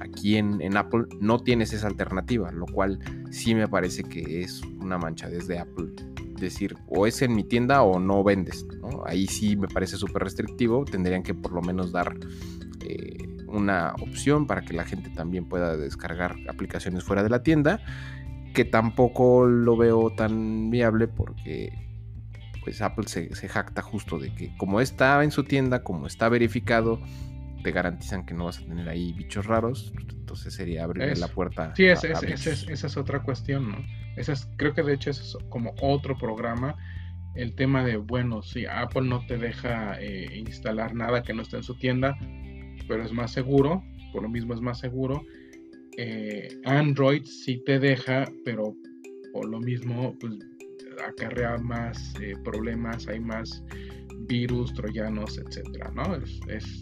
[0.00, 2.98] Aquí en, Apple no tienes esa alternativa, lo cual
[3.30, 5.92] sí me parece que es una mancha desde Apple
[6.38, 8.66] decir o es en mi tienda o no vendes.
[9.06, 10.84] Ahí sí me parece súper restrictivo.
[10.84, 12.16] Tendrían que por lo menos dar
[12.84, 17.80] eh, una opción para que la gente también pueda descargar aplicaciones fuera de la tienda.
[18.54, 21.88] Que tampoco lo veo tan viable porque
[22.62, 27.00] pues Apple se, jacta justo de que como está en su tienda, como está verificado,
[27.62, 29.92] te garantizan que no vas a tener ahí bichos raros.
[29.98, 31.72] Entonces sería abrir la puerta.
[31.76, 33.78] Sí, esa es otra cuestión, ¿no?
[34.18, 36.76] Esa es, creo que de hecho es como otro programa.
[37.34, 41.56] El tema de, bueno, si Apple no te deja eh, instalar nada que no esté
[41.56, 42.18] en su tienda,
[42.88, 43.82] pero es más seguro,
[44.12, 45.22] por lo mismo es más seguro.
[45.96, 48.74] Eh, Android sí te deja, pero
[49.32, 50.38] por lo mismo, pues
[51.06, 53.62] acarrea más eh, problemas, hay más
[54.26, 56.16] virus, troyanos, etcétera, ¿no?
[56.48, 56.80] Es,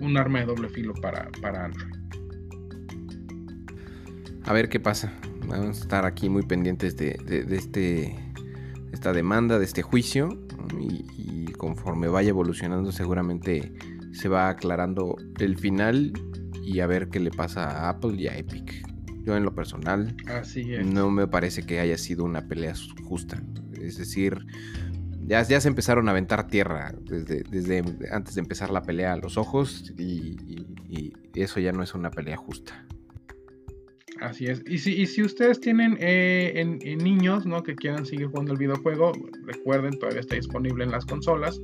[0.00, 1.94] un arma de doble filo para, para Android.
[4.44, 5.12] A ver qué pasa.
[5.46, 7.16] Vamos a estar aquí muy pendientes de,
[7.50, 8.14] este,
[8.92, 10.38] esta demanda, de este juicio.
[10.78, 13.72] Y, conforme vaya evolucionando, seguramente
[14.16, 16.12] se va aclarando el final
[16.62, 18.82] y a ver qué le pasa a Apple y a Epic.
[19.24, 20.16] Yo en lo personal
[20.84, 23.42] no me parece que haya sido una pelea justa.
[23.80, 24.38] Es decir,
[25.26, 29.16] ya, ya se empezaron a aventar tierra desde, desde antes de empezar la pelea a
[29.16, 32.86] los ojos y eso ya no es una pelea justa.
[34.20, 34.62] Así es.
[34.66, 37.62] Y si, y si ustedes tienen eh, en, niños ¿no?
[37.62, 39.12] que quieran seguir jugando el videojuego,
[39.44, 41.60] recuerden, todavía está disponible en las consolas.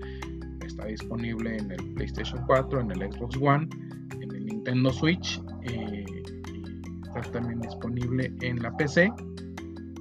[0.83, 3.69] Está disponible en el PlayStation 4, en el Xbox One,
[4.21, 5.41] en el Nintendo Switch.
[5.63, 6.05] Eh,
[7.05, 9.13] está también disponible en la PC.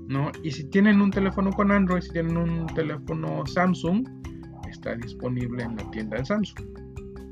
[0.08, 0.32] ¿no?
[0.44, 4.10] Y si tienen un teléfono con Android, si tienen un teléfono Samsung,
[4.72, 6.60] está disponible en la tienda de Samsung.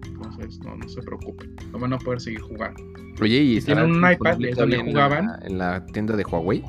[0.05, 2.83] Entonces no, no se preocupen, no van a poder seguir jugando.
[3.19, 5.27] Oye, ¿y tienen un iPad donde jugaban?
[5.41, 6.63] En la, tienda de Huawei.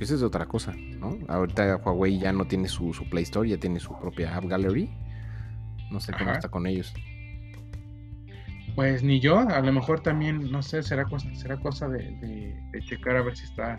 [0.00, 1.18] esa es otra cosa, ¿no?
[1.28, 4.88] Ahorita Huawei ya no tiene su, Play Store, ya tiene su propia App Gallery.
[5.90, 6.92] No sé cómo está con ellos.
[8.74, 12.54] Pues ni yo, a lo mejor también, no sé, será cosa, será cosa de,
[12.88, 13.78] checar a ver si está,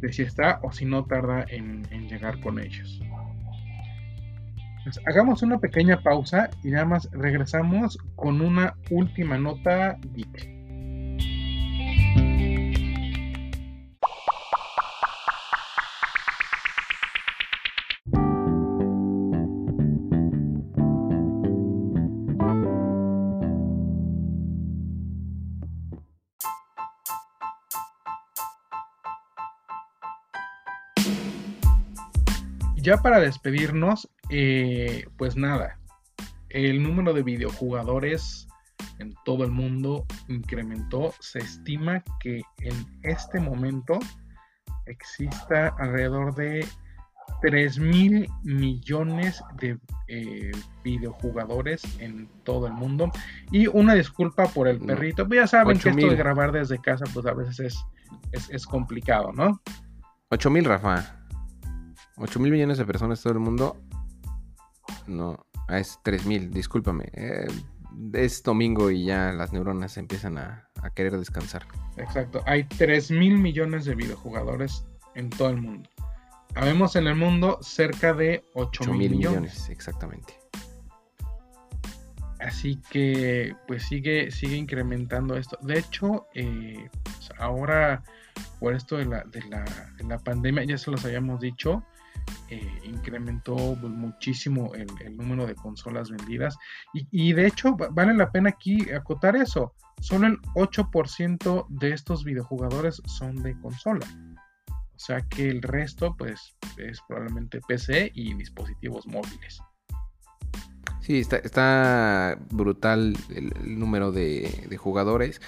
[0.00, 3.00] de si está o si no tarda en, llegar con ellos.
[4.82, 10.53] Pues hagamos una pequeña pausa y nada más regresamos con una última nota geek.
[32.84, 35.78] Ya para despedirnos, eh, pues nada,
[36.50, 38.46] el número de videojugadores
[38.98, 41.14] en todo el mundo incrementó.
[41.18, 43.98] Se estima que en este momento
[44.84, 46.66] exista alrededor de
[47.40, 49.78] 3 mil millones de
[50.08, 50.52] eh,
[50.84, 53.10] videojugadores en todo el mundo.
[53.50, 55.26] Y una disculpa por el perrito.
[55.26, 57.86] Pues ya saben que esto de grabar desde casa, pues a veces es,
[58.32, 59.62] es, es complicado, ¿no?
[60.30, 61.23] 8 mil, Rafa.
[62.16, 63.76] 8 mil millones de personas en todo el mundo.
[65.06, 67.10] No, ah, es 3 mil, discúlpame.
[67.12, 67.46] Eh,
[68.12, 71.66] es domingo y ya las neuronas empiezan a, querer descansar.
[71.96, 74.84] Exacto, hay 3 mil millones de videojugadores
[75.14, 75.88] en todo el mundo.
[76.54, 79.68] Habemos en el mundo cerca de 8 mil millones.
[79.70, 80.34] Exactamente.
[82.38, 85.58] Así que pues sigue, sigue incrementando esto.
[85.62, 88.02] De hecho, eh, pues, ahora
[88.60, 89.64] por esto de la, de la,
[89.96, 91.82] de la pandemia, ya se los habíamos dicho,
[92.50, 96.56] eh, incrementó muchísimo el, número de consolas vendidas
[96.92, 103.02] y, de hecho vale la pena aquí acotar eso, solo el 8% de estos videojugadores
[103.06, 104.06] son de consola.
[104.68, 109.60] O sea que el resto pues es probablemente PC y dispositivos móviles.
[111.00, 115.42] Sí, está, brutal el, número de, jugadores.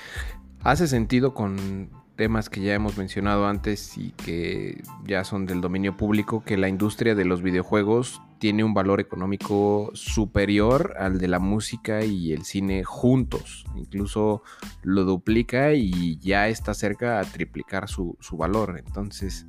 [0.62, 5.96] Hace sentido con temas que ya hemos mencionado antes y que ya son del dominio
[5.96, 11.38] público, que la industria de los videojuegos tiene un valor económico superior al de la
[11.38, 13.64] música y el cine juntos.
[13.76, 14.42] Incluso
[14.82, 18.82] lo duplica y ya está cerca a triplicar su, valor.
[18.84, 19.46] Entonces,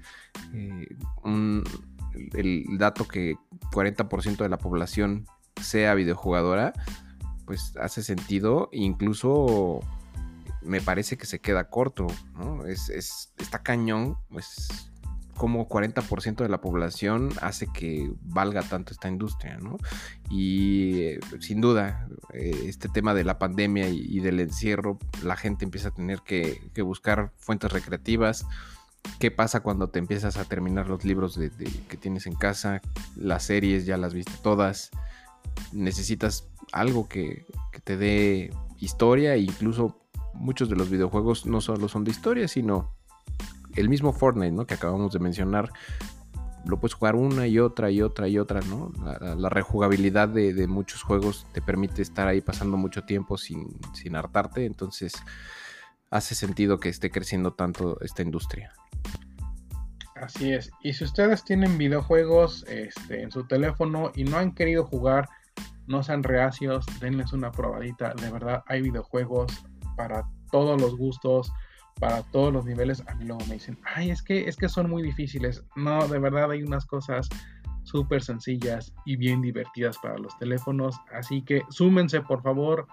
[0.53, 0.88] eh,
[2.34, 3.36] el dato que
[3.72, 5.26] 40% de la población
[5.61, 6.74] sea videojugadora,
[7.45, 8.70] pues hace sentido.
[8.72, 9.82] Incluso
[10.68, 12.65] me parece que se queda corto, ¿no?
[12.65, 12.89] Es,
[13.38, 14.68] está cañón, pues
[15.38, 19.78] como 40% de la población hace que valga tanto esta industria, ¿no?
[20.30, 25.63] Y eh, sin duda, eh, este tema de la pandemia y, del encierro, la gente
[25.63, 28.45] empieza a tener que, buscar fuentes recreativas,
[29.20, 31.51] qué pasa cuando te empiezas a terminar los libros de,
[31.88, 32.82] que tienes en casa,
[33.15, 34.89] las series ya las viste todas,
[35.72, 40.07] necesitas algo que, que te dé historia e incluso
[40.38, 42.94] muchos de los videojuegos no solo son de historia, sino
[43.76, 44.66] el mismo Fortnite, ¿no?
[44.66, 45.72] Que acabamos de mencionar,
[46.66, 48.92] lo puedes jugar una y otra y otra y otra, ¿no?
[49.36, 54.66] La, rejugabilidad de, muchos juegos te permite estar ahí pasando mucho tiempo sin, sin hartarte,
[54.66, 55.14] entonces
[56.10, 58.74] hace sentido que esté creciendo tanto esta industria.
[60.16, 60.72] Así es.
[60.82, 65.30] Y si ustedes tienen videojuegos este, en su teléfono y no han querido jugar,
[65.86, 68.14] no sean reacios, denles una probadita.
[68.14, 69.66] De verdad, hay videojuegos
[69.98, 71.52] para todos los gustos,
[72.00, 73.04] para todos los niveles.
[73.08, 75.64] A mí luego me dicen, ay, es que, es que son muy difíciles.
[75.76, 77.28] No, de verdad hay unas cosas
[77.84, 80.95] súper sencillas y bien divertidas para los teléfonos.
[81.12, 82.88] Así que súmense, por favor,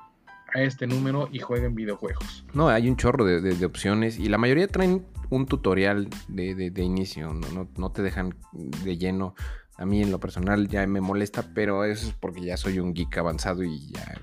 [0.55, 2.45] a este número y jueguen videojuegos.
[2.55, 7.69] No, hay un chorro de, opciones y la mayoría traen un tutorial de, inicio, ¿no?
[7.77, 7.91] ¿no?
[7.91, 9.35] te dejan de lleno.
[9.77, 12.95] A mí en lo personal ya me molesta, pero eso es porque ya soy un
[12.95, 14.21] geek avanzado y ya...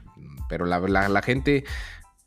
[0.47, 1.63] Pero la, la gente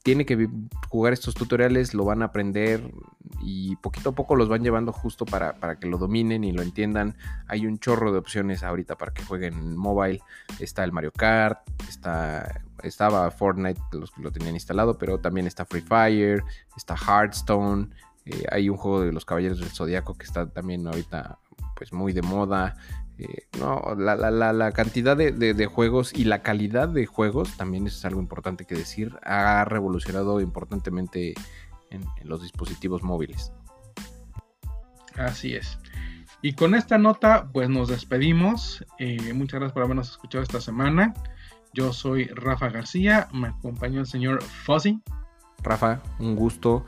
[0.05, 0.49] tiene que
[0.91, 2.93] jugar estos tutoriales, lo van a aprender
[3.41, 7.17] y poquito a poco los van llevando justo para, que lo dominen y lo entiendan.
[7.49, 10.21] Hay un chorro de opciones ahorita para que jueguen mobile.
[10.61, 15.65] Está el Mario Kart, está, estaba Fortnite, los que lo tenían instalado, pero también está
[15.65, 16.45] Free Fire,
[16.77, 17.89] está Hearthstone.
[18.27, 21.39] Eh, hay un juego de los Caballeros del Zodiaco que está también ahorita
[21.77, 22.77] pues muy de moda.
[23.19, 28.65] Eh, no, la, cantidad de, juegos y la calidad de juegos también es algo importante
[28.65, 29.17] que decir.
[29.23, 31.35] Ha revolucionado importantemente
[31.91, 33.53] en, los dispositivos móviles.
[35.17, 35.79] Así es.
[36.43, 38.85] Y con esta nota, pues nos despedimos.
[38.99, 41.15] Eh, muchas gracias por habernos escuchado esta semana.
[41.73, 45.01] Yo soy Rafa García, me acompañó el señor Fuzzy.
[45.63, 46.85] Rafa, un gusto.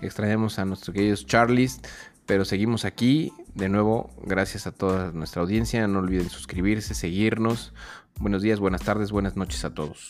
[0.00, 1.80] Extrañamos a nuestros queridos Charlies,
[2.24, 5.86] pero seguimos aquí de nuevo, gracias a toda nuestra audiencia.
[5.86, 7.72] No olviden suscribirse, seguirnos.
[8.18, 10.08] Buenos días, buenas tardes, buenas noches a todos.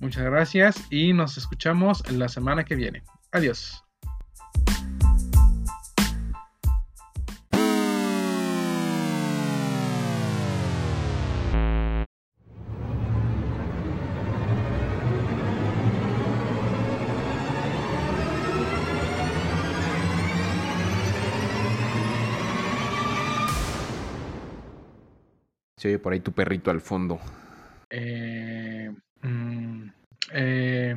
[0.00, 3.04] Muchas gracias y nos escuchamos la semana que viene.
[3.32, 3.83] Adiós.
[26.02, 27.20] Por ahí tu perrito al fondo.
[27.90, 29.86] Eh, mm,
[30.32, 30.96] eh,